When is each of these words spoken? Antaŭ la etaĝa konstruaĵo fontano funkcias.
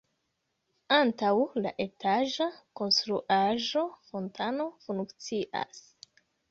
Antaŭ 0.95 1.29
la 1.65 1.73
etaĝa 1.85 2.49
konstruaĵo 2.81 3.87
fontano 4.11 4.71
funkcias. 4.89 5.89